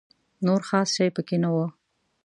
[0.45, 1.57] نور خاص شی په کې نه و.